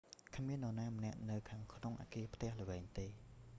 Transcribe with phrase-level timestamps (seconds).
[0.35, 3.07] គ្មាននរណាម្នាក់នៅខាងក្នុងអាគារផ្ទះល្វែងទេ